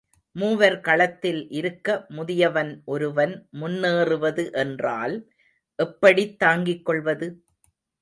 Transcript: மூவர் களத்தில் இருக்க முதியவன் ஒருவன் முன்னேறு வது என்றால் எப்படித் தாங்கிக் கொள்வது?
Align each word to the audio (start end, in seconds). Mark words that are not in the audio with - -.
மூவர் 0.35 0.77
களத்தில் 0.79 1.49
இருக்க 1.51 1.87
முதியவன் 2.09 2.81
ஒருவன் 2.85 3.35
முன்னேறு 3.51 4.17
வது 4.19 4.51
என்றால் 4.55 5.15
எப்படித் 5.79 6.39
தாங்கிக் 6.39 6.85
கொள்வது? 6.85 7.29